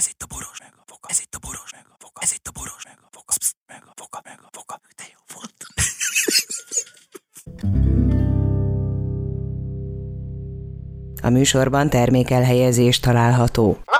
Ez 0.00 0.06
itt 0.08 0.22
a 0.22 0.26
boros, 0.26 0.58
meg 0.60 0.72
a 0.76 0.82
foka. 0.86 1.08
Ez 1.08 1.20
itt 1.20 1.34
a 1.34 1.38
boros, 1.38 1.72
meg 1.72 1.84
a 1.88 1.96
foka. 1.98 2.20
Ez 2.20 2.32
itt 2.32 2.46
a 2.48 2.50
boros, 2.50 2.84
meg 2.84 2.98
a 3.02 3.08
foka. 3.10 3.34
Psz, 3.38 3.54
meg 3.66 3.82
a 3.86 3.92
foka, 3.96 4.20
meg 4.24 4.38
a 4.42 4.48
foka. 4.52 4.80
De 4.96 5.04
jó 5.12 5.18
volt. 5.34 5.54
A 11.22 11.28
műsorban 11.28 11.90
termékelhelyezés 11.90 13.00
található. 13.00 13.78
A 13.84 13.98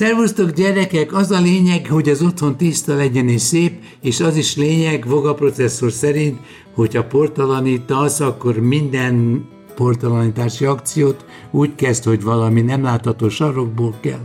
Szervusztok 0.00 0.50
gyerekek, 0.50 1.12
az 1.12 1.30
a 1.30 1.40
lényeg, 1.40 1.86
hogy 1.86 2.08
az 2.08 2.22
otthon 2.22 2.56
tiszta 2.56 2.94
legyen 2.94 3.28
és 3.28 3.40
szép, 3.40 3.82
és 4.02 4.20
az 4.20 4.36
is 4.36 4.56
lényeg, 4.56 5.06
Voga 5.06 5.34
processzor 5.34 5.92
szerint, 5.92 6.38
hogyha 6.74 7.04
portalanítasz, 7.04 8.20
akkor 8.20 8.56
minden 8.58 9.44
portalanítási 9.74 10.64
akciót 10.64 11.24
úgy 11.50 11.74
kezd, 11.74 12.04
hogy 12.04 12.22
valami 12.22 12.60
nem 12.60 12.82
látható 12.82 13.28
sarokból 13.28 13.94
kell 14.00 14.20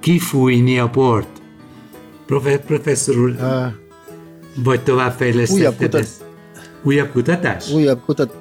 kifújni 0.00 0.78
a 0.78 0.88
port. 0.88 1.28
Profe- 2.26 2.64
professzor 2.64 3.18
úr, 3.18 3.30
Uh, 3.30 3.66
vagy 4.64 4.82
továbbfejlesztetted 4.82 5.60
újabb 5.60 5.76
kutat- 5.76 6.00
ezt? 6.00 6.24
Újabb 6.82 7.10
kutatás? 7.12 7.72
újabb, 7.72 8.00
kutat, 8.04 8.34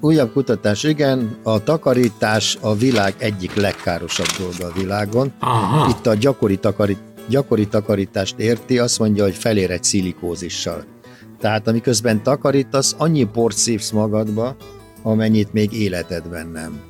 újabb 0.00 0.32
kutatás, 0.32 0.82
igen, 0.82 1.36
a 1.42 1.62
takarítás 1.62 2.58
a 2.60 2.74
világ 2.74 3.14
egyik 3.18 3.54
legkárosabb 3.54 4.26
dolga 4.38 4.66
a 4.74 4.78
világon. 4.80 5.32
Aha, 5.38 5.88
Itt 5.88 6.06
a 6.06 6.14
gyakori, 6.14 6.56
takarít, 6.56 6.98
gyakori 7.28 7.66
takarítást 7.66 8.38
érti, 8.38 8.78
azt 8.78 8.98
mondja, 8.98 9.24
hogy 9.24 9.34
felér 9.34 9.70
egy 9.70 9.84
szilikózissal. 9.84 10.84
Tehát 11.40 11.68
amiközben 11.68 12.22
takarítasz, 12.22 12.94
annyi 12.98 13.24
port 13.24 13.56
szívsz 13.56 13.90
magadba, 13.90 14.56
amennyit 15.02 15.52
még 15.52 15.72
életedben 15.72 16.46
nem. 16.46 16.80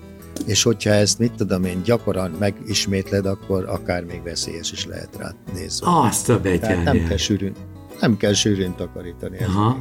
És 0.47 0.63
hogyha 0.63 0.91
ezt, 0.91 1.19
mit 1.19 1.33
tudom 1.33 1.65
én, 1.65 1.83
gyakran 1.85 2.31
megismétled, 2.39 3.27
akkor 3.27 3.65
akár 3.69 4.05
még 4.05 4.23
veszélyes 4.23 4.73
is 4.73 4.87
lehet 4.87 5.17
rá 5.19 5.31
nézve. 5.55 5.87
azt 5.91 6.29
a 6.29 6.41
Tehát 6.41 6.61
nem 6.61 6.69
kell 6.69 6.83
betyárját. 6.93 7.19
sűrűn, 7.19 7.53
nem 8.01 8.17
kell 8.17 8.33
sűrűn 8.33 8.75
takarítani. 8.77 9.39
Aha. 9.45 9.77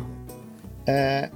E, 0.83 1.31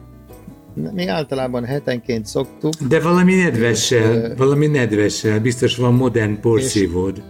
mi 0.73 1.07
általában 1.07 1.65
hetenként 1.65 2.25
szoktuk, 2.25 2.73
De 2.87 2.99
valami 2.99 3.35
nedvessel, 3.35 4.15
Ö, 4.15 4.35
valami 4.35 4.67
nedvessel, 4.67 5.39
biztos 5.39 5.75
van 5.77 5.93
modern 5.93 6.39
porszívód. 6.39 7.23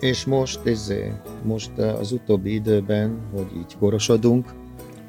és 0.00 0.24
most, 0.24 0.60
izé, 0.64 1.12
most 1.44 1.70
az 1.78 2.12
utóbbi 2.12 2.54
időben, 2.54 3.18
hogy 3.34 3.46
így 3.56 3.76
korosodunk, 3.78 4.46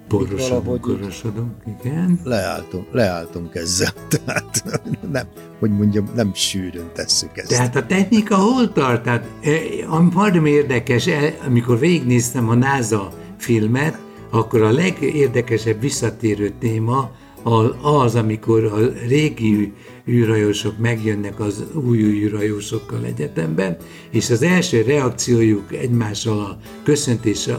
Porosodunk, 0.08 0.82
korosodunk, 0.82 1.52
igen. 1.82 2.20
leálltunk, 2.24 2.88
leálltunk 2.92 3.56
ezzel. 3.56 3.92
Tehát 4.26 4.64
nem, 5.12 5.28
hogy 5.60 5.70
mondjam, 5.72 6.10
nem 6.16 6.34
sűrűn 6.34 6.90
tesszük 6.94 7.38
ezt. 7.38 7.50
Tehát 7.50 7.76
a 7.76 7.86
technika 7.86 8.36
hol 8.36 8.72
tart? 8.72 9.04
Tehát, 9.04 9.26
eh, 9.42 9.94
ami 9.94 10.10
valami 10.14 10.50
érdekes, 10.50 11.08
eh, 11.08 11.34
amikor 11.48 11.80
végignéztem 11.80 12.50
a 12.50 12.54
NASA 12.54 13.10
filmet, 13.38 13.98
akkor 14.30 14.62
a 14.62 14.72
legérdekesebb 14.72 15.82
visszatérő 15.82 16.54
téma 16.60 17.12
az, 17.82 18.16
amikor 18.16 18.64
a 18.64 18.78
régi 19.08 19.74
űrhajósok 20.08 20.78
megjönnek 20.78 21.40
az 21.40 21.64
új 21.74 22.00
űrhajósokkal 22.00 23.06
egyetemben, 23.06 23.78
és 24.10 24.30
az 24.30 24.42
első 24.42 24.82
reakciójuk 24.82 25.74
egymással 25.74 26.40
a 26.40 26.58
köszöntés 26.84 27.50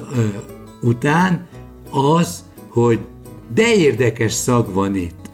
után 0.82 1.46
az, 1.90 2.44
hogy 2.68 2.98
de 3.54 3.74
érdekes 3.74 4.32
szag 4.32 4.72
van 4.72 4.96
itt. 4.96 5.30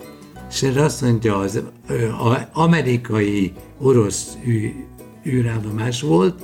És 0.51 0.63
erre 0.63 0.83
azt 0.83 1.03
mondja, 1.03 1.37
az 1.37 1.63
ö, 1.89 2.09
a 2.09 2.49
amerikai 2.53 3.53
orosz 3.79 4.29
űrállomás 5.27 6.03
volt, 6.03 6.43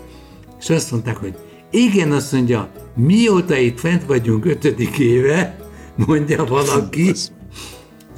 és 0.61 0.71
azt 0.71 0.91
mondták, 0.91 1.17
hogy 1.17 1.35
igen, 1.71 2.13
azt 2.13 2.33
mondja, 2.33 2.71
mióta 2.95 3.57
itt 3.57 3.79
fent 3.79 4.05
vagyunk 4.05 4.45
ötödik 4.45 4.99
éve, 4.99 5.59
mondja 6.07 6.45
valaki, 6.45 7.13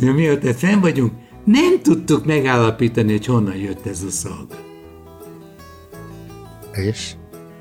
Ja, 0.00 0.12
mióta 0.12 0.54
fent 0.54 0.80
vagyunk, 0.80 1.12
nem 1.44 1.82
tudtuk 1.82 2.24
megállapítani, 2.24 3.10
hogy 3.12 3.26
honnan 3.26 3.56
jött 3.56 3.86
ez 3.86 4.02
a 4.02 4.10
szag. 4.10 4.46
És 6.72 7.12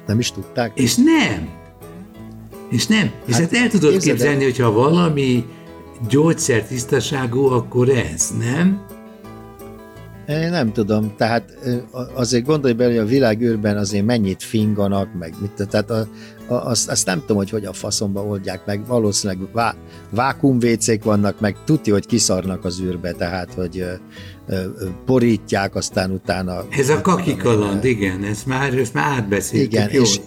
nem 0.08 0.20
is 0.20 0.32
tudták? 0.32 0.72
És 0.80 0.96
nem. 0.96 1.50
És 2.70 2.88
nem. 2.88 3.12
És 3.26 3.34
Hát, 3.34 3.42
hát 3.42 3.54
el 3.54 3.70
tudod 3.70 3.92
képzeld 3.92 4.10
el- 4.10 4.16
képzelni, 4.16 4.44
hogyha 4.44 4.72
valami 4.72 5.46
gyógyszer 6.10 6.64
tisztaságú, 6.68 7.46
akkor 7.46 7.90
ez, 7.90 8.34
nem? 8.40 8.86
Én 10.28 10.50
nem 10.50 10.72
tudom, 10.72 11.14
tehát 11.18 11.58
azért 12.14 12.46
gondolj 12.46 12.74
bele, 12.74 12.90
hogy 12.90 13.00
a 13.00 13.06
világűrben 13.06 13.78
azért 13.78 14.06
mennyit 14.06 14.44
finganak, 14.44 15.14
meg 15.20 15.34
mit, 15.42 15.68
tehát 15.68 15.90
a, 15.90 16.08
a, 16.48 16.54
azt, 16.54 16.90
azt 16.90 17.06
nem 17.06 17.20
tudom, 17.20 17.38
hogy 17.38 17.50
hogy 17.50 17.66
a 17.66 17.74
faszomba 17.74 18.26
oldják 18.26 18.66
meg, 18.66 18.88
valószínűleg 18.88 19.52
vá, 19.52 19.76
vákumvécék 20.10 21.04
vannak, 21.04 21.40
meg 21.40 21.56
tudja, 21.66 21.94
hogy 21.94 22.06
kiszarnak 22.06 22.66
az 22.66 22.82
űrbe, 22.82 23.12
tehát 23.12 23.54
hogy 23.54 23.80
ö, 23.80 23.94
ö, 24.48 24.66
borítják, 25.06 25.76
aztán 25.76 26.12
utána... 26.12 26.66
Ez 26.70 26.90
a 26.90 27.02
kaki 27.02 27.36
kaland, 27.36 27.84
igen, 27.84 28.24
ezt 28.24 28.46
már, 28.46 28.74
ezt 28.74 28.94
már 28.94 29.18
átbeszéltük. 29.18 29.74
Igen, 29.74 29.90
jó. 29.92 30.02
és, 30.02 30.20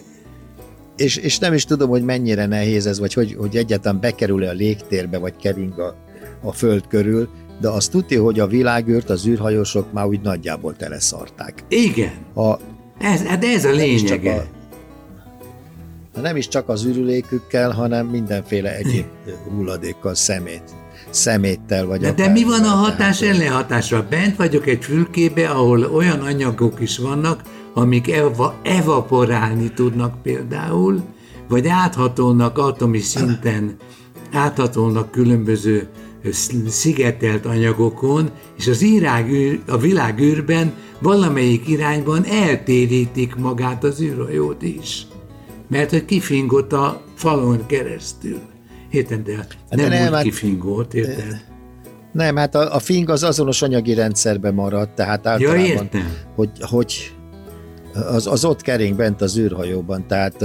és, 0.97 1.17
és 1.17 1.39
nem 1.39 1.55
is 1.55 1.65
tudom, 1.65 1.89
hogy 1.89 2.03
mennyire 2.03 2.47
nehéz 2.47 2.87
ez, 2.87 2.99
vagy 2.99 3.15
hogy, 3.15 3.37
hogy 3.39 3.57
egyáltalán 3.57 4.01
bekerül-e 4.01 4.49
a 4.49 4.53
légtérbe, 4.53 5.19
vagy 5.19 5.37
kering 5.37 5.79
a, 5.79 5.95
a 6.43 6.53
föld 6.53 6.87
körül, 6.87 7.29
de 7.61 7.69
azt 7.69 7.91
tudja, 7.91 8.23
hogy 8.23 8.41
a 8.41 8.47
világűrt 8.47 9.11
az 9.11 9.27
űrhajósok 9.27 9.93
már 9.93 10.07
úgy 10.07 10.21
nagyjából 10.21 10.77
teleszarták. 10.77 11.65
Igen, 11.69 12.13
Ha, 12.35 12.59
ez, 12.99 13.23
hát 13.23 13.45
ez 13.45 13.65
a 13.65 13.69
nem 13.69 13.97
csak 13.97 14.23
lényege. 14.23 14.47
a, 16.15 16.21
nem 16.21 16.37
is 16.37 16.49
csak 16.49 16.69
az 16.69 16.85
ürülékükkel, 16.85 17.71
hanem 17.71 18.07
mindenféle 18.07 18.77
egyéb 18.77 19.07
hulladékkal, 19.55 20.15
szemét, 20.15 20.63
szeméttel, 21.11 21.87
vagy 21.87 22.01
De, 22.01 22.13
de 22.13 22.29
mi 22.29 22.45
van 22.45 22.63
a 22.65 22.69
hatás 22.69 23.23
ellenhatásra? 23.23 24.07
Bent 24.11 24.37
vagyok 24.37 24.67
egy 24.67 24.85
fülkébe, 24.85 25.49
ahol 25.49 25.85
olyan 25.85 26.21
anyagok 26.21 26.81
is 26.81 26.99
vannak, 26.99 27.43
amik 27.75 28.13
eva, 28.13 28.55
evaporálni 28.63 29.71
tudnak 29.73 30.23
például, 30.23 31.03
vagy 31.49 31.67
áthatolnak 31.67 32.59
atomi 32.59 32.99
szinten, 32.99 33.77
áthatolnak 34.33 35.11
különböző 35.11 35.89
szigetelt 36.69 37.47
anyagokon, 37.47 38.31
és 38.59 38.67
az 38.67 38.83
irág, 38.83 39.31
űr- 39.31 39.69
a 39.71 39.79
világűrben 39.79 40.73
valamelyik 40.99 41.69
irányban 41.69 42.25
eltérítik 42.25 43.35
magát 43.35 43.85
az 43.85 44.01
űrhajót 44.01 44.63
is. 44.63 45.07
Mert 45.69 45.91
hogy 45.91 46.05
kifingott 46.05 46.73
a 46.73 47.03
falon 47.15 47.67
keresztül. 47.67 48.39
Érted? 48.91 49.23
De 49.23 49.47
nem, 49.71 49.89
nem, 49.89 50.07
úgy 50.07 50.13
hát- 50.15 50.23
kifingott, 50.23 50.95
érted? 50.95 51.45
Nem, 52.13 52.37
hát 52.37 52.55
a, 52.55 52.75
a 52.75 52.79
fing 52.79 53.09
az 53.11 53.23
azonos 53.23 53.63
anyagi 53.63 53.95
rendszerben 53.95 54.55
maradt, 54.55 54.95
tehát 54.95 55.25
Ja, 55.25 55.31
általában, 55.31 55.65
értem. 55.65 56.13
hogy, 56.35 56.51
hogy 56.61 57.13
az, 57.93 58.27
az 58.27 58.45
ott 58.45 58.63
kering 58.63 58.97
bent 58.97 59.21
az 59.21 59.39
űrhajóban, 59.39 60.07
tehát 60.07 60.45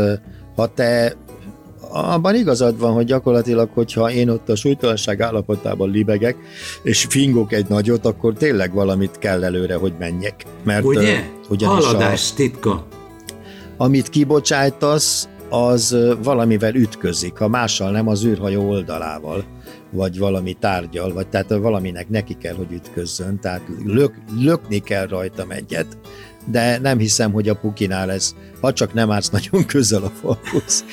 ha 0.55 0.73
te 0.73 1.15
abban 1.93 2.35
igazad 2.35 2.79
van, 2.79 2.93
hogy 2.93 3.05
gyakorlatilag, 3.05 3.69
hogyha 3.73 4.11
én 4.11 4.29
ott 4.29 4.49
a 4.49 4.55
súlytalanság 4.55 5.21
állapotában 5.21 5.89
libegek, 5.89 6.35
és 6.83 7.05
fingok 7.09 7.53
egy 7.53 7.65
nagyot, 7.67 8.05
akkor 8.05 8.33
tényleg 8.33 8.73
valamit 8.73 9.17
kell 9.17 9.43
előre, 9.43 9.75
hogy 9.75 9.93
menjek. 9.99 10.45
Mert, 10.63 10.83
Ugye? 10.83 11.13
ö, 11.13 11.17
ugyanis 11.49 11.83
a, 11.83 11.87
Haladás 11.87 12.33
titka. 12.33 12.87
amit 13.77 14.09
kibocsájtasz, 14.09 15.27
az 15.49 15.97
valamivel 16.23 16.73
ütközik, 16.75 17.37
ha 17.37 17.47
mással 17.47 17.91
nem 17.91 18.07
az 18.07 18.25
űrhajó 18.25 18.69
oldalával, 18.69 19.43
vagy 19.91 20.17
valami 20.19 20.53
tárgyal, 20.53 21.13
vagy 21.13 21.27
tehát 21.27 21.49
valaminek 21.49 22.09
neki 22.09 22.37
kell, 22.37 22.55
hogy 22.55 22.71
ütközzön, 22.71 23.39
tehát 23.39 23.61
lök, 23.85 24.13
lökni 24.39 24.79
kell 24.79 25.07
rajtam 25.07 25.51
egyet, 25.51 25.97
de 26.45 26.79
nem 26.79 26.97
hiszem, 26.97 27.31
hogy 27.31 27.49
a 27.49 27.55
pukinál 27.55 28.11
ez, 28.11 28.35
ha 28.61 28.73
csak 28.73 28.93
nem 28.93 29.11
állsz 29.11 29.29
nagyon 29.29 29.65
közel 29.65 30.03
a 30.03 30.11
falhoz. 30.21 30.83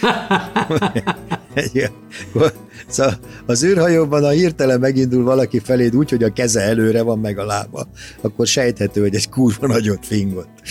Szóval 2.88 3.14
az 3.46 3.64
űrhajóban, 3.64 4.22
ha 4.22 4.28
hirtelen 4.28 4.80
megindul 4.80 5.24
valaki 5.24 5.58
feléd 5.58 5.96
úgy, 5.96 6.10
hogy 6.10 6.22
a 6.22 6.32
keze 6.32 6.60
előre 6.60 7.02
van, 7.02 7.18
meg 7.18 7.38
a 7.38 7.44
lába, 7.44 7.88
akkor 8.20 8.46
sejthető, 8.46 9.00
hogy 9.00 9.14
egy 9.14 9.28
kurva 9.28 9.66
nagyot 9.66 10.06
fingott. 10.06 10.62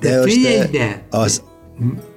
De, 0.00 0.20
most, 0.20 0.32
figyelj 0.32 0.56
eh, 0.56 0.68
ide! 0.68 1.06
az, 1.10 1.42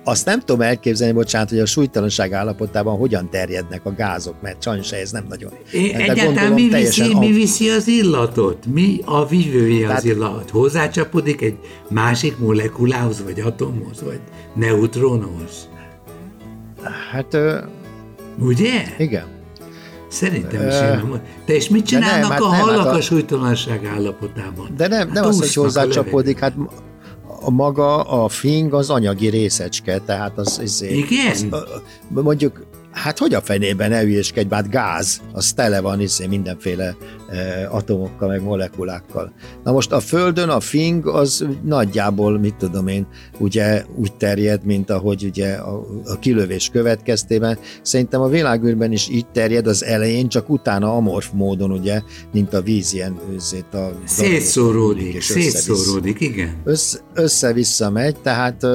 azt 0.03 0.25
nem 0.25 0.39
tudom 0.39 0.61
elképzelni, 0.61 1.13
bocsánat, 1.13 1.49
hogy 1.49 1.59
a 1.59 1.65
súlytalanság 1.65 2.33
állapotában 2.33 2.97
hogyan 2.97 3.29
terjednek 3.29 3.85
a 3.85 3.93
gázok, 3.93 4.41
mert 4.41 4.61
sajnos 4.63 4.91
ez 4.91 5.11
nem 5.11 5.25
nagyon. 5.29 5.51
É, 5.71 5.93
egyáltalán 5.93 6.51
mi 6.53 6.69
viszi, 6.69 7.17
mi 7.17 7.31
viszi 7.31 7.69
az 7.69 7.87
illatot? 7.87 8.65
Mi 8.65 8.99
a 9.05 9.27
vívője 9.27 9.81
az 9.83 9.87
Tehát- 9.87 10.03
illat? 10.03 10.49
Hozzácsapodik 10.49 11.41
egy 11.41 11.57
másik 11.89 12.37
molekulához, 12.37 13.23
vagy 13.23 13.39
atomhoz, 13.39 14.01
vagy 14.03 14.19
neutronhoz? 14.55 15.69
Hát 17.11 17.33
ö, 17.33 17.57
Ugye? 18.39 18.83
igen. 18.97 19.25
Szerintem 20.09 20.67
is 20.67 20.73
Ö, 20.73 20.77
ilyen. 20.83 21.21
De 21.45 21.53
és 21.53 21.69
mit 21.69 21.89
de 21.91 21.99
nem, 21.99 22.07
csinálnak 22.09 22.31
hát 22.31 22.41
a 22.41 22.43
nem, 22.49 22.51
hát 22.53 22.61
halak 22.61 22.85
a- 22.85 22.93
a 22.97 23.01
súlytalanság 23.01 23.85
állapotában? 23.85 24.69
De 24.77 24.87
nem, 24.87 24.99
Hát 24.99 25.11
nem 25.11 25.23
az, 25.25 25.39
hogy 25.39 25.49
a 25.55 25.59
hozzácsapódik, 25.61 26.39
hát 26.39 26.53
a 27.41 27.49
maga 27.49 28.01
a 28.01 28.27
fing 28.27 28.73
az 28.73 28.89
anyagi 28.89 29.29
részecske, 29.29 29.99
tehát 29.99 30.37
az, 30.37 30.59
az 30.63 30.81
Igen? 30.81 31.53
mondjuk, 32.07 32.65
hát 32.91 33.17
hogy 33.17 33.33
a 33.33 33.41
fenében 33.41 33.89
ne 33.89 34.01
hülyéskedj, 34.01 34.53
hát 34.53 34.69
gáz, 34.69 35.21
az 35.33 35.53
tele 35.53 35.79
van 35.79 36.01
izé, 36.01 36.25
mindenféle 36.25 36.95
e, 37.29 37.67
atomokkal, 37.69 38.27
meg 38.27 38.41
molekulákkal. 38.41 39.33
Na 39.63 39.71
most 39.71 39.91
a 39.91 39.99
Földön 39.99 40.49
a 40.49 40.59
fing 40.59 41.07
az 41.07 41.45
nagyjából, 41.63 42.39
mit 42.39 42.55
tudom 42.55 42.87
én, 42.87 43.07
ugye 43.37 43.83
úgy 43.95 44.13
terjed, 44.13 44.65
mint 44.65 44.89
ahogy 44.89 45.23
ugye 45.23 45.53
a, 45.53 45.85
a 46.05 46.19
kilövés 46.19 46.69
következtében. 46.69 47.57
Szerintem 47.81 48.21
a 48.21 48.27
világűrben 48.27 48.91
is 48.91 49.09
így 49.09 49.27
terjed 49.27 49.67
az 49.67 49.83
elején, 49.83 50.27
csak 50.27 50.49
utána 50.49 50.95
amorf 50.95 51.29
módon, 51.33 51.71
ugye, 51.71 52.01
mint 52.33 52.53
a 52.53 52.61
víz 52.61 52.93
ilyen 52.93 53.19
őzét 53.33 53.73
a 53.73 53.91
Szétszóródik, 54.05 55.21
szétszóródik, 55.21 56.19
igen. 56.19 56.61
össze, 56.63 56.99
össze-vissza 57.13 57.89
megy, 57.89 58.15
tehát 58.21 58.65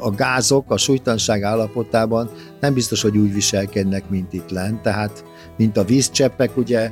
a 0.00 0.10
gázok 0.10 0.70
a 0.70 0.76
súlytanság 0.76 1.42
állapotában 1.42 2.30
nem 2.60 2.74
biztos, 2.74 3.02
hogy 3.02 3.16
úgy 3.16 3.32
viselkednek, 3.32 4.10
mint 4.10 4.32
itt 4.32 4.50
lent, 4.50 4.82
tehát 4.82 5.24
mint 5.56 5.76
a 5.76 5.84
vízcseppek, 5.84 6.56
ugye, 6.56 6.90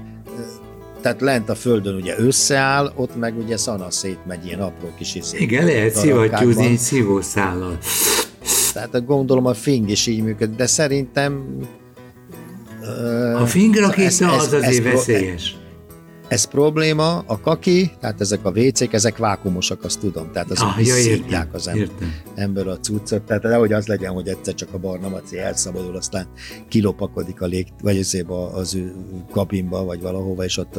tehát 1.00 1.20
lent 1.20 1.48
a 1.48 1.54
földön 1.54 1.94
ugye 1.94 2.14
összeáll, 2.18 2.92
ott 2.96 3.16
meg 3.16 3.38
ugye 3.38 3.56
szana 3.56 3.90
szétmegy 3.90 4.46
ilyen 4.46 4.60
apró 4.60 4.92
kis 4.98 5.14
izé. 5.14 5.38
Igen, 5.38 5.64
lehet 5.64 5.94
szivattyúzni 5.94 6.66
egy 6.66 6.78
szívószállal. 6.78 7.78
Tehát 8.72 9.06
gondolom 9.06 9.46
a 9.46 9.54
fing 9.54 9.90
is 9.90 10.06
így 10.06 10.22
működik, 10.22 10.56
de 10.56 10.66
szerintem 10.66 11.44
A 13.34 13.46
fingrakéta 13.46 14.32
az 14.32 14.52
azért 14.52 14.64
ez 14.64 14.82
veszélyes. 14.82 15.56
Ez 16.28 16.44
probléma, 16.44 17.18
a 17.18 17.40
kaki, 17.40 17.90
tehát 18.00 18.20
ezek 18.20 18.44
a 18.44 18.50
WC-k, 18.50 18.92
ezek 18.92 19.16
vákumosak, 19.16 19.84
azt 19.84 20.00
tudom, 20.00 20.32
tehát 20.32 20.50
azok 20.50 20.68
Ah, 20.68 20.86
ja, 20.86 20.96
értem, 20.96 21.48
az 21.52 21.68
ember. 21.68 21.88
értem. 22.34 22.68
a 22.68 22.78
cuccot, 22.80 23.22
tehát 23.22 23.42
nehogy 23.42 23.72
az 23.72 23.86
legyen, 23.86 24.12
hogy 24.12 24.28
egyszer 24.28 24.54
csak 24.54 24.68
a 24.72 24.78
barna 24.78 25.08
maci 25.08 25.38
elszabadul, 25.38 25.96
aztán 25.96 26.26
kilopakodik 26.68 27.40
a 27.42 27.46
lég, 27.46 27.66
vagy 27.82 27.98
azért 27.98 28.30
az 28.52 28.74
ő 28.74 28.94
kabinba, 29.30 29.84
vagy 29.84 30.00
valahova, 30.00 30.44
és 30.44 30.56
ott 30.56 30.78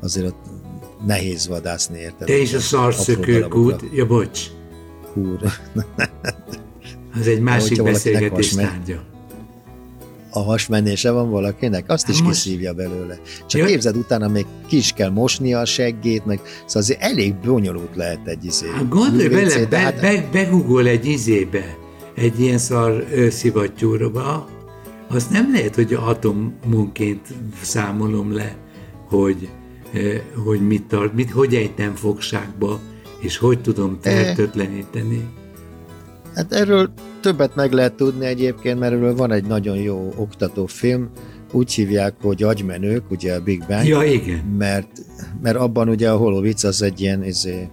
azért 0.00 0.26
ott 0.26 0.44
nehéz 1.06 1.48
vadászni, 1.48 1.98
érted? 1.98 2.26
Te 2.26 2.38
és 2.38 2.54
a 2.54 2.60
szarszökőkút, 2.60 3.84
ja 3.92 4.06
bocs, 4.06 4.40
Húr. 5.12 5.38
az 7.20 7.26
egy 7.26 7.40
másik 7.40 7.76
valakinek 7.76 7.92
beszélgetés 7.92 8.52
vas 8.52 8.64
megy. 8.64 8.98
A 10.36 10.42
hasmenése 10.42 11.10
van 11.10 11.30
valakinek, 11.30 11.84
azt 11.90 12.08
is 12.08 12.22
Most- 12.22 12.42
kiszívja 12.42 12.72
belőle. 12.72 13.20
Csak 13.46 13.60
Ja. 13.60 13.66
képzeld, 13.66 13.96
utána 13.96 14.28
még 14.28 14.46
ki 14.66 14.76
is 14.76 14.92
kell 14.92 15.10
mosnia 15.10 15.58
a 15.58 15.64
seggét, 15.64 16.24
meg 16.26 16.40
szóval 16.44 16.82
azért 16.82 17.00
elég 17.02 17.34
bonyolult 17.34 17.96
lehet 17.96 18.26
egy 18.26 18.44
izé. 18.44 18.66
Hát 18.74 18.88
gondolj 18.88 19.28
bele, 19.28 19.66
be, 19.66 19.78
hát- 19.78 20.00
be, 20.00 20.28
begugol 20.32 20.86
egy 20.86 21.06
izébe, 21.06 21.76
egy 22.14 22.40
ilyen 22.40 22.58
szar 22.58 23.06
ö, 23.12 23.30
szivattyúrba, 23.30 24.48
azt 25.08 25.30
nem 25.30 25.52
lehet, 25.52 25.74
hogy 25.74 25.94
atomunként 25.94 27.26
számolom 27.62 28.32
le, 28.34 28.56
hogy, 29.08 29.48
hogy 30.44 30.66
mit 30.66 30.82
tart, 30.84 31.14
mit, 31.14 31.30
hogy 31.30 31.54
ejtem 31.54 31.94
fogságba, 31.94 32.80
és 33.20 33.36
hogy 33.36 33.60
tudom 33.60 33.98
fertőtleníteni. 34.00 35.28
Hát 36.36 36.52
erről 36.52 36.92
többet 37.20 37.54
meg 37.54 37.72
lehet 37.72 37.92
tudni 37.92 38.26
egyébként, 38.26 38.78
mert 38.78 38.92
erről 38.92 39.14
van 39.14 39.32
egy 39.32 39.44
nagyon 39.44 39.76
jó 39.76 40.12
oktató 40.16 40.66
film, 40.66 41.10
úgy 41.52 41.72
hívják, 41.72 42.14
hogy 42.20 42.42
agymenők, 42.42 43.10
ugye 43.10 43.34
a 43.34 43.40
Big 43.40 43.64
Bang, 43.68 43.86
Ja, 43.86 44.02
igen. 44.02 44.38
mert, 44.58 44.88
mert 45.42 45.56
abban 45.56 45.88
ugye 45.88 46.10
a 46.10 46.16
Holovic 46.16 46.64
az 46.64 46.82
egy 46.82 47.00
ilyen 47.00 47.24
izé, 47.24 47.68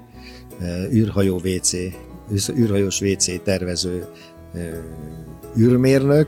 e, 0.62 0.88
űrhajó 0.92 1.42
WC, 1.46 1.74
űrhajós 2.58 3.02
WC 3.02 3.44
tervező 3.44 4.06
e, 4.54 4.60
űrmérnök, 5.60 6.28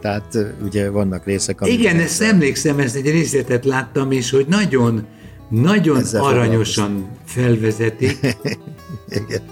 tehát 0.00 0.34
e, 0.34 0.54
ugye 0.64 0.90
vannak 0.90 1.24
részek, 1.24 1.60
amik- 1.60 1.78
Igen, 1.78 1.96
ezt 1.96 2.22
emlékszem, 2.22 2.78
ezt 2.78 2.96
egy 2.96 3.10
részletet 3.10 3.64
láttam, 3.64 4.10
és 4.10 4.30
hogy 4.30 4.46
nagyon, 4.48 5.06
nagyon 5.50 5.98
Ezzel 5.98 6.22
aranyosan 6.22 7.08
felvezetik. 7.24 8.18
Igen. 9.08 9.42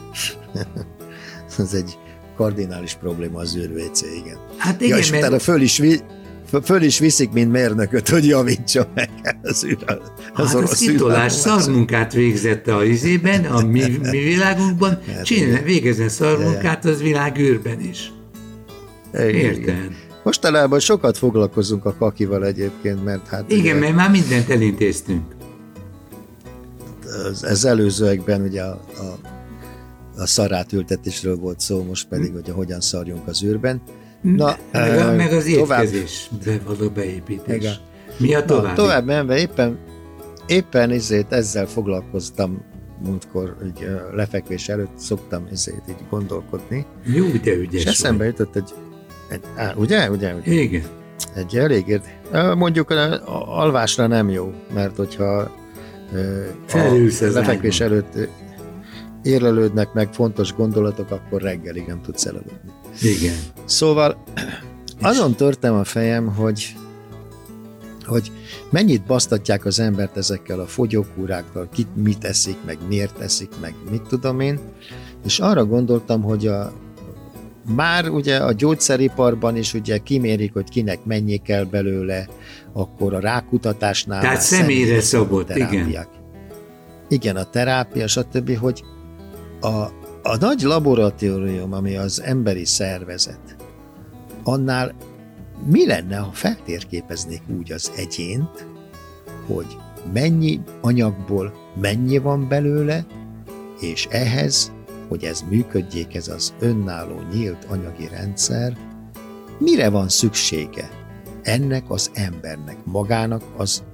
Ez 1.59 1.73
egy 1.75 1.99
kardinális 2.37 2.95
probléma 2.95 3.39
az 3.39 3.57
űr-WC, 3.57 4.03
igen. 4.03 4.37
Hát 4.57 4.81
Ja, 4.81 4.87
igen, 4.87 4.99
és 4.99 5.09
utána 5.11 5.31
mert 5.31 5.43
föl 5.43 5.61
is, 5.61 5.79
vi, 5.79 6.01
föl- 6.63 6.83
is 6.83 6.99
viszik, 6.99 7.33
mint 7.33 7.53
mérnököt, 7.53 8.09
hogy 8.09 8.27
javítsa 8.27 8.89
meg 8.95 9.11
az 9.43 9.65
űr. 9.65 9.77
hát 9.87 10.01
az 10.35 10.55
orosz 10.55 10.79
kitolás 10.79 11.03
űrállomás. 11.03 11.33
szarmunkát 11.33 12.13
végzett 12.13 12.67
a 12.67 12.85
izében, 12.85 13.45
a 13.45 13.61
mi, 13.67 13.81
mi 14.11 14.19
világunkban, 14.19 14.99
Hát 15.15 15.25
csinál, 15.25 15.63
végezzen 15.63 16.09
szarmunkát 16.09 16.85
az 16.85 17.03
világűrben 17.03 17.81
is. 17.81 18.13
Igen, 19.15 19.29
igen. 19.29 19.45
Érted? 19.55 19.91
Mostanában 20.23 20.79
sokat 20.81 21.19
foglalkozunk 21.19 21.85
a 21.85 21.95
kakival 21.99 22.47
egyébként, 22.47 23.05
mert 23.05 23.27
hát 23.29 23.45
Igen, 23.53 23.61
ugye 23.61 23.75
mert 23.75 23.95
már 23.95 24.11
mindent 24.11 24.51
elintéztünk. 24.51 25.23
az, 27.31 27.43
az 27.43 27.65
előzőekben 27.65 28.43
ugye 28.43 28.63
a, 28.63 28.81
a, 28.99 29.19
a 30.19 30.27
szarátültetésről 30.27 31.37
volt 31.37 31.61
szó, 31.61 31.83
most 31.83 32.09
pedig, 32.09 32.33
hogy 32.33 32.49
hogyan 32.49 32.81
szarjunk 32.81 33.27
az 33.29 33.43
űrben. 33.43 33.83
Na, 34.23 34.57
meg, 34.73 34.91
ö, 34.99 35.17
meg 35.17 35.33
az 35.33 35.45
tovább- 35.55 35.85
étkezésbe 35.85 36.59
való 36.67 36.89
beépítés. 36.91 37.57
Igen. 37.57 37.75
Mi 38.19 38.35
a 38.35 38.39
Na, 38.39 38.45
további? 38.45 38.75
tovább 38.75 39.05
menve 39.05 39.39
éppen, 39.39 39.79
éppen 40.47 40.93
izét 40.93 41.33
ezzel 41.33 41.67
foglalkoztam 41.67 42.65
múltkor, 43.05 43.57
így 43.67 43.89
lefekvés 44.13 44.69
előtt 44.69 44.99
szoktam 44.99 45.47
izét 45.53 45.83
így 45.89 46.05
gondolkodni, 46.11 46.87
Jó, 47.05 47.27
de 47.43 47.53
ügyes 47.55 47.83
és 47.83 47.91
eszembe 47.91 48.25
vagy. 48.25 48.27
jutott 48.39 48.57
egy, 48.57 48.75
egy 49.29 49.41
á, 49.57 49.75
ugye, 49.77 50.11
ugye, 50.11 50.35
ugye, 50.35 50.53
Igen. 50.53 50.83
egy 51.35 51.57
elég 51.57 52.01
Mondjuk 52.57 52.91
a 52.91 53.59
alvásra 53.59 54.07
nem 54.07 54.29
jó, 54.29 54.53
mert 54.75 54.97
hogyha 54.97 55.25
a 56.73 57.09
lefekvés 57.21 57.81
előtt 57.81 58.29
érlelődnek 59.27 59.93
meg 59.93 60.13
fontos 60.13 60.55
gondolatok, 60.55 61.11
akkor 61.11 61.43
reggelig 61.43 61.87
nem 61.87 62.01
tudsz 62.03 62.27
elaludni. 62.27 62.73
Igen. 63.03 63.37
Szóval 63.65 64.23
azon 65.01 65.35
törtem 65.35 65.75
a 65.75 65.85
fejem, 65.85 66.27
hogy 66.27 66.77
hogy 68.07 68.33
mennyit 68.71 69.07
basztatják 69.07 69.65
az 69.65 69.81
embert 69.81 70.17
ezekkel 70.17 70.61
a 70.61 70.67
fogyókúrákkal, 70.67 71.69
kit 71.73 71.89
mit 71.95 72.25
eszik, 72.25 72.57
meg 72.67 72.79
miért 72.89 73.21
eszik, 73.21 73.49
meg 73.61 73.75
mit 73.91 74.03
tudom 74.03 74.41
én, 74.41 74.59
és 75.25 75.39
arra 75.39 75.65
gondoltam, 75.65 76.23
hogy 76.23 76.47
a, 76.47 76.73
már 77.75 78.09
ugye 78.09 78.37
a 78.37 78.53
gyógyszeriparban 78.53 79.57
is 79.57 79.75
ugye 79.75 79.99
kimérik, 79.99 80.53
hogy 80.53 80.69
kinek 80.69 81.05
mennyi 81.05 81.37
kell 81.37 81.65
belőle, 81.65 82.29
akkor 82.73 83.15
a 83.15 83.21
rákutatásnál 83.21 84.21
Tehát 84.21 84.41
személyre 84.41 85.01
szabott, 85.01 85.47
terápiák. 85.47 86.09
Igen, 87.09 87.37
a 87.37 87.51
terápia, 87.51 88.07
stb., 88.07 88.59
hogy 88.59 88.85
a, 89.67 89.93
a 90.23 90.37
nagy 90.37 90.61
laboratórium, 90.61 91.73
ami 91.73 91.97
az 91.97 92.23
emberi 92.23 92.65
szervezet, 92.65 93.57
annál 94.43 94.95
mi 95.67 95.87
lenne, 95.87 96.17
ha 96.17 96.31
feltérképeznék 96.33 97.43
úgy 97.59 97.73
az 97.73 97.93
egyént, 97.97 98.67
hogy 99.47 99.77
mennyi 100.13 100.61
anyagból 100.81 101.53
mennyi 101.81 102.19
van 102.19 102.49
belőle, 102.49 103.07
és 103.81 104.07
ehhez, 104.11 104.73
hogy 105.09 105.25
ez 105.25 105.45
működjék, 105.49 106.15
ez 106.15 106.29
az 106.29 106.55
önálló 106.61 107.21
nyílt 107.33 107.65
anyagi 107.65 108.09
rendszer, 108.09 108.77
mire 109.59 109.89
van 109.89 110.09
szüksége 110.09 110.91
ennek 111.43 111.91
az 111.91 112.11
embernek, 112.15 112.77
magának 112.85 113.43
az 113.57 113.85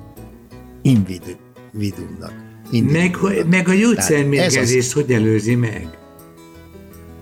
individuumnak. 2.72 3.12
Meg, 3.12 3.14
hogy- 3.36 3.46
meg 3.50 3.68
a 3.68 3.74
gyógyszermérgezést 3.74 4.92
hogy 4.92 5.12
előzi 5.12 5.54
meg? 5.54 5.88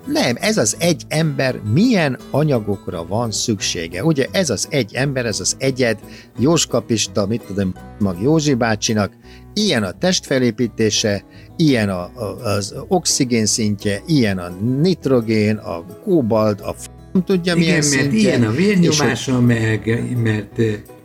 Nem, 0.07 0.37
ez 0.41 0.57
az 0.57 0.77
egy 0.79 1.03
ember 1.09 1.61
milyen 1.73 2.19
anyagokra 2.31 3.07
van 3.07 3.31
szüksége. 3.31 4.05
Ugye 4.05 4.27
ez 4.31 4.51
az 4.51 4.67
egy 4.71 4.95
ember, 4.95 5.27
ez 5.27 5.41
az 5.41 5.55
egyed, 5.59 5.99
Jóska 6.39 6.81
Pista, 6.81 7.27
mit 7.27 7.43
tudom, 7.47 7.75
mag 7.99 8.23
Józsi 8.23 8.55
bácsinak 8.55 9.13
ilyen 9.55 9.83
a 9.83 9.93
testfelépítése, 9.99 11.25
ilyen 11.57 11.89
a, 11.89 12.03
a, 12.15 12.45
az 12.45 12.75
oxigén 12.89 13.47
szintje, 13.47 14.03
ilyen 14.07 14.39
a 14.39 14.49
nitrogén, 14.81 15.57
a 15.57 15.85
kóbalt, 16.05 16.61
a 16.61 16.75
f... 16.79 16.87
tudja 17.25 17.55
Igen, 17.55 17.59
milyen 17.59 17.75
mert 17.75 17.85
szintje. 17.85 18.19
ilyen 18.19 18.43
a 18.43 18.51
és 18.51 18.57
vérnyomása, 18.57 19.41
meg, 19.41 20.03
mert 20.23 20.61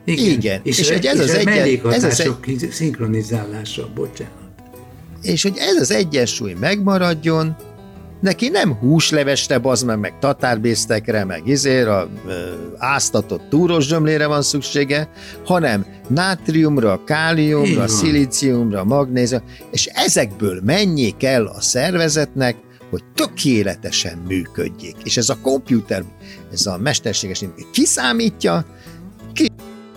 igen, 0.06 0.26
Igen, 0.32 0.60
és, 0.64 0.80
és 0.80 0.92
hogy 0.92 1.06
ez 1.06 1.16
és 1.20 1.24
az 1.24 1.30
a 1.30 1.38
egy- 1.38 1.46
mellékhatások 1.46 2.46
szinkronizálása, 2.72 3.90
bocsánat. 3.96 4.34
és 5.22 5.44
hogy 5.44 5.58
ez 5.58 5.76
az 5.82 5.92
egyensúly 5.92 6.54
megmaradjon, 6.60 7.56
neki 8.22 8.50
nem 8.50 8.74
húslevesre, 8.74 9.58
bazd 9.58 9.86
meg, 9.86 10.00
meg 10.00 10.20
tatárbésztekre, 10.20 11.24
meg 11.24 11.42
izér, 11.48 11.88
a 11.88 12.10
ö, 12.28 12.32
áztatott 12.78 13.50
túros 13.50 13.88
zsömlére 13.88 14.26
van 14.28 14.42
szüksége, 14.42 15.10
hanem 15.46 15.86
nátriumra, 16.08 17.04
káliumra, 17.06 17.88
szilíciumra, 17.88 18.84
magnézium, 18.84 19.42
és 19.72 19.86
ezekből 19.86 20.62
mennyi 20.64 21.14
kell 21.18 21.46
a 21.46 21.62
szervezetnek, 21.62 22.56
hogy 22.90 23.04
tökéletesen 23.16 24.18
működjék. 24.28 24.96
És 25.04 25.18
ez 25.18 25.30
a 25.30 25.38
komputer, 25.42 26.04
ez 26.54 26.66
a 26.66 26.78
mesterséges 26.78 27.44
kiszámítja, 27.72 28.60
ki 28.62 28.70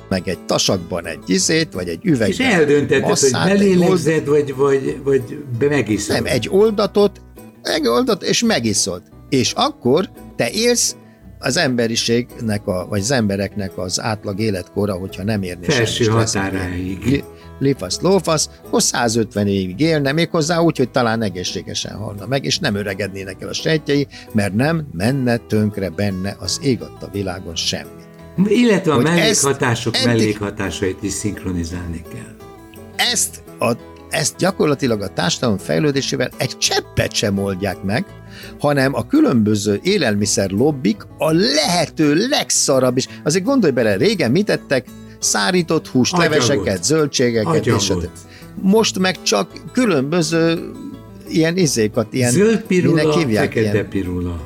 meg 0.08 0.28
egy 0.28 0.38
tasakban 0.44 1.06
egy 1.06 1.18
izét, 1.26 1.72
vagy 1.72 1.88
egy 1.88 2.00
üvegben. 2.04 2.28
És 2.28 2.38
eldöntheted, 2.38 3.00
hogy 3.00 3.08
masszát, 3.08 3.48
egy 3.48 3.58
belélegzed, 3.58 4.26
vagy, 4.26 4.54
vagy, 4.56 4.98
vagy 5.04 5.44
be- 5.58 5.68
megiszod. 5.68 6.14
nem, 6.14 6.26
egy 6.26 6.48
oldatot, 6.50 7.20
egy 7.62 7.86
oldat, 7.86 8.22
és 8.22 8.42
megiszod. 8.42 9.02
És 9.28 9.52
akkor 9.52 10.10
te 10.36 10.50
élsz 10.50 10.96
az 11.38 11.56
emberiségnek, 11.56 12.66
a, 12.66 12.86
vagy 12.88 13.00
az 13.00 13.10
embereknek 13.10 13.78
az 13.78 14.00
átlag 14.00 14.40
életkora, 14.40 14.92
hogyha 14.94 15.22
nem 15.22 15.42
érné 15.42 15.66
Felső 15.66 16.04
határáig. 16.04 17.04
li- 17.04 17.24
Lifasz, 17.60 18.00
lófasz, 18.00 18.48
akkor 18.66 18.82
150 18.82 19.46
évig 19.46 19.80
élne, 19.80 20.12
méghozzá 20.12 20.58
úgy, 20.58 20.76
hogy 20.76 20.90
talán 20.90 21.22
egészségesen 21.22 21.96
halna 21.96 22.26
meg, 22.26 22.44
és 22.44 22.58
nem 22.58 22.74
öregednének 22.74 23.42
el 23.42 23.48
a 23.48 23.52
sejtjei, 23.52 24.06
mert 24.32 24.54
nem 24.54 24.86
menne 24.92 25.36
tönkre 25.36 25.88
benne 25.88 26.36
az 26.38 26.60
ég 26.62 26.80
adta 26.82 27.08
világon 27.12 27.54
semmi. 27.54 27.97
Illetve 28.47 28.92
a 28.92 28.99
mellékhatások 28.99 29.97
eddig- 29.97 30.07
mellékhatásait 30.07 31.02
is 31.02 31.12
szinkronizálni 31.12 32.02
kell. 32.12 32.37
ezt, 32.97 33.42
a, 33.59 33.73
ezt 34.11 34.37
gyakorlatilag 34.37 35.00
a 35.02 35.09
társadalom 35.09 35.59
fejlődésével 35.59 36.30
egy 36.37 36.59
cseppet 36.59 37.12
sem 37.12 37.38
oldják 37.38 37.83
meg, 37.83 38.04
hanem 38.59 38.95
a 38.95 39.07
különböző 39.07 39.80
élelmiszer 39.83 40.50
lobbik 40.50 41.02
a 41.18 41.33
lehető 41.33 42.14
legszarabb 42.28 42.97
is. 42.97 43.09
Azért 43.25 43.45
gondolj 43.45 43.73
bele, 43.73 43.97
régen 43.97 44.30
mit 44.30 44.45
tettek? 44.45 44.87
Szárított 45.18 45.88
húst, 45.88 46.12
Agyagot. 46.12 46.33
leveseket, 46.33 46.85
zöldségeket, 46.85 47.66
és 47.66 47.73
Agyagot. 47.73 48.02
többi. 48.02 48.12
Most 48.62 48.99
meg 48.99 49.23
csak 49.23 49.50
különböző 49.73 50.71
ilyen 51.28 51.57
izékat, 51.57 52.12
ilyen 52.12 52.30
Zöld 52.30 52.61
pirula, 52.61 53.16
hívják, 53.18 53.45
fekete 53.45 53.73
ilyen 53.73 53.88
pirula. 53.88 54.40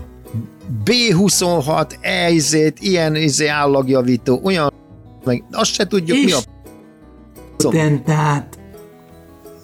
B26, 0.85 1.93
E-izét, 2.01 2.77
ilyen 2.81 3.17
izé 3.17 3.47
állagjavító, 3.47 4.41
olyan, 4.45 4.73
meg 5.25 5.45
azt 5.51 5.73
se 5.73 5.87
tudjuk 5.87 6.19
mi 6.19 6.25
És 6.25 6.35
a 7.65 7.69
Tentát, 7.69 8.59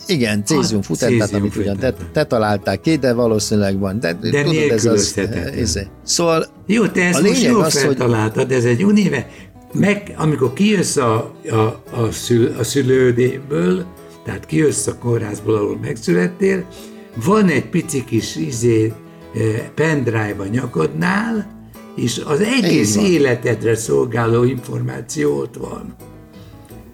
Igen, 0.07 0.45
cézium 0.45 0.81
Ah, 0.81 0.85
futentát, 0.87 1.33
amit 1.33 1.57
ugyan 1.57 1.77
te, 1.77 1.95
te 2.13 2.25
találtál 2.25 2.81
ki, 2.81 2.97
de 2.97 3.13
valószínűleg 3.13 3.79
van. 3.79 4.01
De, 4.01 4.13
De 4.13 4.43
tudod, 4.43 4.71
ez 4.71 4.85
az, 4.85 5.19
ez, 5.57 5.79
Szóval 6.03 6.47
Jó, 6.67 6.87
te 6.87 7.05
ezt 7.05 7.19
A 7.19 7.23
most 7.23 7.33
lényeg 7.35 7.51
jól 7.51 7.63
az, 7.63 7.85
hogy- 7.85 8.53
ez 8.53 8.65
egy 8.65 8.85
unéve, 8.85 9.29
meg, 9.73 10.15
amikor 10.17 10.53
kijössz 10.53 10.97
a, 10.97 11.35
a, 11.51 11.57
a, 11.91 12.11
szül, 12.11 12.55
a 12.59 12.63
szülődéből, 12.65 13.85
tehát 14.25 14.47
kijössz 14.47 14.87
a 14.87 14.99
kórházból, 14.99 15.55
ahol 15.55 15.79
megszülettél, 15.83 16.65
van 17.25 17.49
egy 17.49 17.69
pici 17.69 18.05
kis 18.05 18.37
izé, 18.37 18.85
eh, 18.85 18.93
pendrive 19.75 20.37
a 20.39 20.47
nyakadnál, 20.47 21.57
és 21.97 22.21
az 22.27 22.41
egész 22.41 22.97
életedre 22.97 23.77
szolgáló 23.77 24.45
információ 24.45 25.37
ott 25.39 25.55
van. 25.57 25.95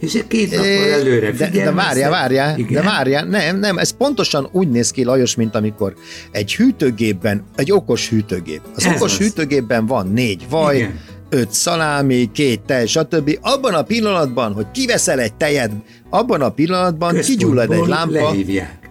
És 0.01 0.25
két 0.29 0.51
nappal 0.51 0.93
előre 0.93 1.31
de, 1.31 1.51
de 1.51 1.73
várjál, 1.73 2.11
várjál, 2.11 2.57
de 2.69 2.83
várjál, 2.83 3.25
nem, 3.25 3.59
nem, 3.59 3.79
ez 3.79 3.91
pontosan 3.91 4.49
úgy 4.53 4.71
néz 4.71 4.91
ki, 4.91 5.05
Lajos, 5.05 5.35
mint 5.35 5.55
amikor 5.55 5.95
egy 6.31 6.55
hűtőgépben, 6.55 7.45
egy 7.57 7.73
okos 7.73 8.09
hűtőgép. 8.09 8.61
Az 8.75 8.85
Ez 8.87 8.97
okos 8.97 9.13
az. 9.13 9.19
hűtőgépben 9.19 9.87
van 9.87 10.07
négy 10.07 10.47
vaj, 10.51 10.77
Igen. 10.77 11.01
öt 11.29 11.51
szalámi, 11.53 12.31
két 12.33 12.61
tej, 12.61 12.87
stb. 12.87 13.39
Abban 13.41 13.75
a 13.75 13.83
pillanatban, 13.83 14.53
hogy 14.53 14.67
kiveszel 14.73 15.21
egy 15.21 15.35
tejet, 15.35 15.71
abban 16.11 16.41
a 16.41 16.49
pillanatban 16.51 17.21
kigyullad 17.21 17.73
egy 17.73 17.87
lámpa, 17.87 18.13
Lehívják. 18.13 18.84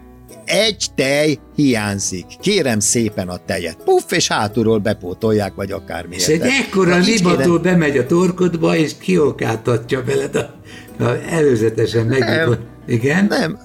Egy 0.45 0.85
tej 0.95 1.39
hiányzik. 1.55 2.25
Kérem 2.41 2.79
szépen 2.79 3.29
a 3.29 3.37
tejet. 3.45 3.77
Puff, 3.85 4.11
és 4.11 4.27
hátulról 4.27 4.77
bepótolják, 4.77 5.53
vagy 5.55 5.71
akármi. 5.71 6.15
És 6.15 6.27
egy 6.27 6.41
ekkora 6.41 6.97
libató 6.97 7.59
bemegy 7.59 7.97
a 7.97 8.05
torkodba, 8.05 8.75
és 8.75 8.91
kiokáltatja 8.99 10.03
veled 10.03 10.35
a, 10.35 10.53
a 11.03 11.17
előzetesen 11.29 12.05
meg. 12.05 12.47
Igen? 12.87 13.25
Nem, 13.25 13.59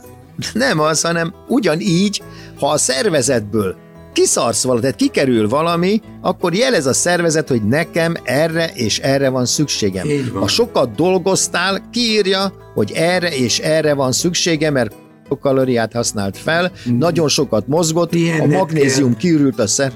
nem 0.52 0.80
az, 0.80 1.02
hanem 1.02 1.34
ugyanígy, 1.48 2.22
ha 2.58 2.70
a 2.70 2.78
szervezetből 2.78 3.76
kiszarsz 4.12 4.62
valamit, 4.62 4.82
tehát 4.82 4.98
kikerül 4.98 5.48
valami, 5.48 6.00
akkor 6.20 6.54
jelez 6.54 6.86
a 6.86 6.92
szervezet, 6.92 7.48
hogy 7.48 7.62
nekem 7.62 8.14
erre 8.22 8.70
és 8.74 8.98
erre 8.98 9.28
van 9.28 9.46
szükségem. 9.46 10.08
Van. 10.32 10.40
Ha 10.40 10.48
sokat 10.48 10.94
dolgoztál, 10.94 11.88
kiírja, 11.92 12.52
hogy 12.74 12.92
erre 12.94 13.36
és 13.36 13.58
erre 13.58 13.94
van 13.94 14.12
szüksége, 14.12 14.70
mert 14.70 14.94
kalóriát 15.36 15.92
használt 15.92 16.36
fel, 16.36 16.72
nagyon 16.98 17.28
sokat 17.28 17.66
mozgott, 17.66 18.12
a 18.12 18.16
Pihenned 18.16 18.50
magnézium 18.50 19.10
kell. 19.10 19.18
kiürült 19.18 19.58
a 19.58 19.66
szer... 19.66 19.92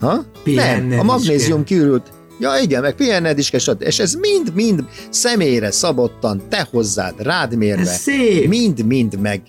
Ha? 0.00 0.24
Pihenned 0.42 0.88
Nem, 0.88 0.98
a 0.98 1.02
magnézium 1.02 1.64
kiürült. 1.64 2.12
Ja 2.38 2.50
igen, 2.62 2.82
meg 2.82 2.94
pihenned 2.94 3.38
is 3.38 3.50
kell, 3.50 3.74
és 3.78 3.98
ez 3.98 4.14
mind-mind 4.14 4.84
személyre 5.10 5.70
szabottan, 5.70 6.42
te 6.48 6.68
hozzád, 6.70 7.14
rád 7.22 7.56
mérve, 7.56 7.96
mind-mind 8.48 9.20
meg, 9.20 9.42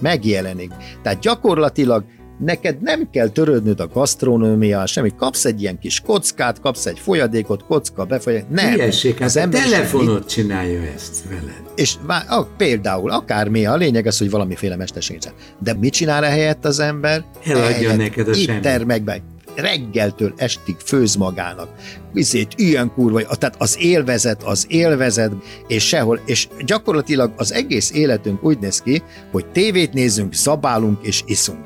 megjelenik. 0.00 0.72
Tehát 1.02 1.18
gyakorlatilag 1.18 2.04
neked 2.38 2.80
nem 2.80 3.08
kell 3.10 3.28
törődnöd 3.28 3.80
a 3.80 3.88
gasztronómiával, 3.88 4.86
semmi. 4.86 5.12
Kapsz 5.16 5.44
egy 5.44 5.60
ilyen 5.62 5.78
kis 5.78 6.00
kockát, 6.00 6.60
kapsz 6.60 6.86
egy 6.86 6.98
folyadékot, 6.98 7.64
kocka, 7.64 8.04
befolyadék. 8.04 8.48
Nem. 8.48 8.70
Hülyeség, 8.72 9.12
hát 9.18 9.28
Az 9.28 9.36
a 9.36 9.40
emberiség 9.40 9.72
telefonot 9.72 10.28
csinálja 10.28 10.80
ezt 10.94 11.24
veled. 11.28 11.62
és 11.74 11.94
vá- 12.06 12.30
ah, 12.30 12.46
például, 12.56 13.10
akármi, 13.10 13.66
a 13.66 13.76
lényeg 13.76 14.06
az, 14.06 14.18
hogy 14.18 14.30
valamiféle 14.30 14.76
mesterség. 14.76 15.18
De 15.58 15.74
mit 15.74 15.92
csinál 15.92 16.22
helyett 16.22 16.64
az 16.64 16.78
ember? 16.78 17.24
Eladja 17.44 17.64
Ehelyett 17.68 17.96
neked 17.96 18.28
a 18.28 18.34
semmit. 18.34 18.62
termekben, 18.62 19.20
reggeltől 19.54 20.32
estig 20.36 20.76
főz 20.84 21.14
magának. 21.14 21.68
Vizét, 22.12 22.52
ilyen 22.56 22.92
kurva, 22.94 23.20
tehát 23.22 23.54
az 23.58 23.76
élvezet, 23.80 24.42
az 24.42 24.66
élvezet, 24.68 25.32
és 25.66 25.86
sehol, 25.86 26.20
és 26.26 26.48
gyakorlatilag 26.64 27.32
az 27.36 27.52
egész 27.52 27.90
életünk 27.92 28.44
úgy 28.44 28.58
néz 28.58 28.80
ki, 28.80 29.02
hogy 29.30 29.46
tévét 29.46 29.92
nézünk, 29.92 30.32
zabálunk 30.34 31.06
és 31.06 31.22
iszunk. 31.26 31.58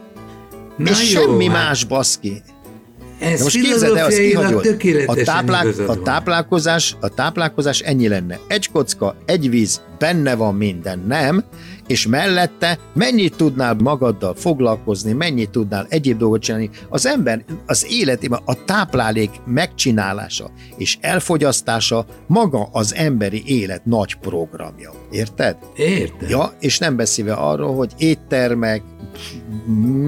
Na 0.78 0.90
és 0.90 1.12
jó, 1.12 1.20
semmi 1.20 1.47
hát 1.47 1.54
más, 1.54 1.85
baszki. 1.85 2.42
Ez 3.18 3.38
De 3.38 3.42
most 3.42 3.61
képzeld 3.61 3.97
el, 3.97 4.06
azt 4.06 4.16
kihagyod. 4.16 4.66
A, 5.06 5.14
táplál, 5.14 5.66
a, 5.87 6.02
táplálkozás, 6.02 6.97
a 7.00 7.08
táplálkozás 7.08 7.80
ennyi 7.80 8.08
lenne. 8.08 8.38
Egy 8.47 8.70
kocka, 8.70 9.16
egy 9.26 9.50
víz, 9.50 9.80
benne 9.99 10.35
van 10.35 10.55
minden, 10.55 11.05
nem? 11.07 11.45
És 11.87 12.07
mellette 12.07 12.78
mennyit 12.95 13.37
tudnál 13.37 13.75
magaddal 13.75 14.35
foglalkozni, 14.35 15.12
mennyit 15.12 15.50
tudnál 15.50 15.87
egyéb 15.88 16.19
dolgot 16.19 16.40
csinálni. 16.40 16.71
Az 16.88 17.07
ember 17.07 17.45
az 17.67 17.87
életében 17.90 18.40
a 18.45 18.64
táplálék 18.64 19.31
megcsinálása 19.45 20.50
és 20.76 20.99
elfogyasztása 21.00 22.07
maga 22.26 22.69
az 22.73 22.95
emberi 22.95 23.43
élet 23.47 23.85
nagy 23.85 24.14
programja. 24.14 24.93
Érted? 25.11 25.57
Érted? 25.76 26.31
Ja, 26.31 26.52
és 26.61 26.78
nem 26.78 26.97
beszélve 26.97 27.33
arról, 27.33 27.75
hogy 27.75 27.93
éttermek 27.97 28.83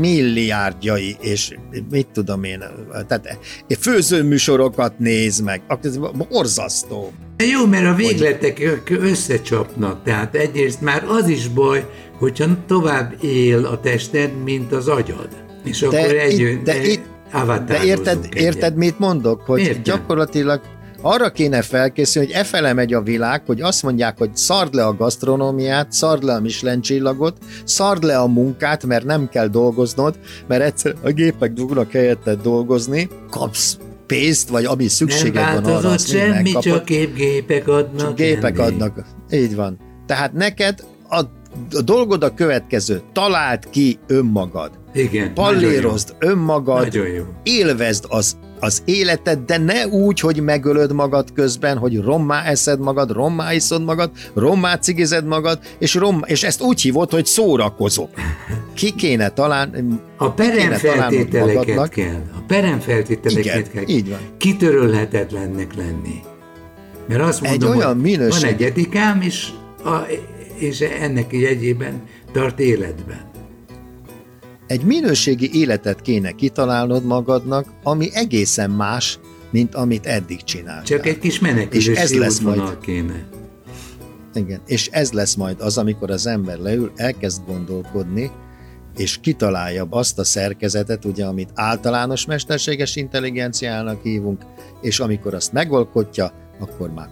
milliárdjai, 0.00 1.16
és 1.20 1.56
mit 1.90 2.08
tudom 2.08 2.44
én, 2.44 2.64
tehát 3.06 3.38
főzőműsorokat 3.78 4.98
néz 4.98 5.40
meg, 5.40 5.62
ez 5.82 5.98
borzasztó. 6.28 7.12
Jó, 7.44 7.66
mert 7.66 7.86
a 7.86 7.94
végletek 7.94 8.80
összecsapnak, 8.88 10.02
tehát 10.04 10.34
egyrészt 10.34 10.80
már 10.80 11.04
az 11.08 11.28
is 11.28 11.48
baj, 11.48 11.86
hogyha 12.18 12.46
tovább 12.66 13.14
él 13.24 13.64
a 13.64 13.80
tested, 13.80 14.42
mint 14.44 14.72
az 14.72 14.88
agyad. 14.88 15.28
És 15.64 15.82
akkor 15.82 15.98
egy, 15.98 16.40
itt- 16.40 16.62
de, 16.62 16.72
egy 16.72 17.00
de 17.66 17.84
érted, 17.84 18.28
érted, 18.34 18.76
mit 18.76 18.98
mondok? 18.98 19.40
Hogy 19.40 19.60
Értem. 19.60 19.82
gyakorlatilag 19.82 20.60
arra 21.02 21.30
kéne 21.30 21.62
felkészülni, 21.62 22.28
hogy 22.28 22.36
efele 22.36 22.72
megy 22.72 22.92
a 22.94 23.02
világ, 23.02 23.42
hogy 23.46 23.60
azt 23.60 23.82
mondják, 23.82 24.18
hogy 24.18 24.36
szard 24.36 24.74
le 24.74 24.86
a 24.86 24.94
gasztronómiát, 24.94 25.92
szard 25.92 26.22
le 26.22 26.34
a 26.34 26.40
Michelin 26.40 26.80
csillagot, 26.80 27.36
szard 27.64 28.02
le 28.02 28.18
a 28.18 28.26
munkát, 28.26 28.86
mert 28.86 29.04
nem 29.04 29.28
kell 29.28 29.46
dolgoznod, 29.46 30.18
mert 30.46 30.62
egyszer 30.62 30.94
a 31.02 31.10
gépek 31.10 31.52
dugnak 31.52 31.90
helyetted 31.92 32.40
dolgozni, 32.40 33.08
kapsz 33.30 33.78
pénzt, 34.18 34.48
vagy 34.48 34.64
ami 34.64 34.76
Nem 34.82 34.88
szükséged 34.88 35.34
van 35.34 35.44
arra, 35.44 35.62
változott 35.62 35.92
azt 35.92 36.12
mind 36.12 36.22
semmi, 36.24 36.32
megkapod. 36.42 36.62
csak 36.62 36.84
képgépek 36.84 37.68
adnak. 37.68 37.98
Csak 38.00 38.14
gépek 38.16 38.58
enni. 38.58 38.66
adnak. 38.68 39.04
Így 39.30 39.54
van. 39.54 39.78
Tehát 40.06 40.32
neked 40.32 40.84
a, 41.08 41.18
a 41.70 41.82
dolgod 41.84 42.22
a 42.22 42.34
következő, 42.34 43.02
találd 43.12 43.70
ki 43.70 43.98
önmagad. 44.06 44.70
Igen. 44.94 45.34
Pallérozd 45.34 46.14
önmagad, 46.18 46.82
Nagyon 46.84 47.06
jó. 47.06 47.24
élvezd 47.42 48.04
az, 48.08 48.36
az 48.60 48.82
életed, 48.84 49.38
de 49.38 49.58
ne 49.58 49.86
úgy, 49.86 50.20
hogy 50.20 50.40
megölöd 50.42 50.92
magad 50.92 51.32
közben, 51.32 51.76
hogy 51.78 52.00
rommá 52.00 52.42
eszed 52.44 52.80
magad, 52.80 53.10
rommá 53.10 53.52
iszod 53.52 53.84
magad, 53.84 54.10
rommá 54.34 54.78
cigized 54.78 55.24
magad, 55.26 55.58
és, 55.78 55.94
rommá, 55.94 56.26
és 56.26 56.42
ezt 56.42 56.60
úgy 56.62 56.80
hívod, 56.80 57.10
hogy 57.10 57.26
szórakozok. 57.26 58.10
Ki 58.74 58.94
kéne 58.94 59.28
talán... 59.28 60.00
A 60.16 60.34
kéne 60.34 60.76
találnod 60.78 60.78
peremfeltételeket 60.78 61.88
kell. 61.88 62.22
A 62.36 62.40
peremfeltételeket 62.46 63.44
Igen, 63.44 63.70
kell. 63.72 63.84
így 63.86 64.08
van. 64.08 64.18
Kitörölhetetlennek 64.36 65.74
lenni. 65.74 66.20
Mert 67.08 67.20
azt 67.22 67.42
Egy 67.44 67.50
mondom, 67.50 67.76
olyan 67.76 67.92
hogy 67.92 68.00
minőség- 68.02 68.40
van 68.42 68.50
egy 68.50 68.62
etikám, 68.62 69.20
és, 69.20 69.48
a, 69.84 69.96
és 70.58 70.80
ennek 70.80 71.32
jegyében 71.32 72.02
tart 72.32 72.60
életben. 72.60 73.29
Egy 74.70 74.84
minőségi 74.84 75.50
életet 75.52 76.00
kéne 76.00 76.32
kitalálnod 76.32 77.04
magadnak, 77.04 77.66
ami 77.82 78.08
egészen 78.12 78.70
más, 78.70 79.18
mint 79.50 79.74
amit 79.74 80.06
eddig 80.06 80.44
csináltál. 80.44 80.82
Csak 80.84 81.06
egy 81.06 81.18
kis 81.18 81.38
menekülési 81.38 81.90
És 81.90 81.96
ez 81.96 82.14
lesz 82.14 82.38
majd. 82.38 82.78
kéne. 82.78 83.28
Igen, 84.34 84.60
és 84.66 84.88
ez 84.92 85.12
lesz 85.12 85.34
majd 85.34 85.60
az, 85.60 85.78
amikor 85.78 86.10
az 86.10 86.26
ember 86.26 86.58
leül, 86.58 86.92
elkezd 86.96 87.42
gondolkodni, 87.46 88.30
és 88.96 89.18
kitalálja 89.20 89.86
azt 89.90 90.18
a 90.18 90.24
szerkezetet, 90.24 91.04
ugye, 91.04 91.24
amit 91.24 91.50
általános 91.54 92.26
mesterséges 92.26 92.96
intelligenciának 92.96 94.02
hívunk, 94.02 94.42
és 94.80 95.00
amikor 95.00 95.34
azt 95.34 95.52
megalkotja, 95.52 96.32
akkor 96.60 96.90
már 96.90 97.08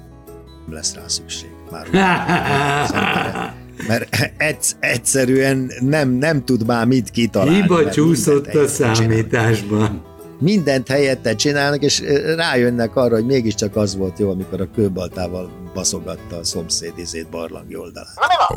lesz 0.71 0.95
rá 0.95 1.03
szükség. 1.07 1.51
Már. 1.71 1.87
mert 3.87 4.33
egysz- 4.37 4.77
egyszerűen 4.81 5.71
nem, 5.81 6.11
nem 6.11 6.45
tud 6.45 6.67
már 6.67 6.87
mit 6.87 7.11
kitalálni. 7.11 7.61
Hiba 7.61 7.91
csúszott 7.91 8.47
mindent 8.47 8.67
a 8.67 8.69
számításban. 8.69 10.07
Mindent 10.41 10.89
helyette 10.89 11.35
csinálnak, 11.35 11.83
és 11.83 12.03
rájönnek 12.37 12.97
arra, 12.97 13.15
hogy 13.15 13.27
mégiscsak 13.27 13.77
az 13.77 13.97
volt 13.97 14.19
jó, 14.19 14.31
amikor 14.31 14.61
a 14.61 14.69
kőbaltával 14.75 15.51
baszogatta 15.75 16.37
a 16.37 16.45
szomszéd 16.45 16.93
izét 16.97 17.29
barlangi 17.29 17.77
oldalán. 17.77 18.13
A 18.17 18.57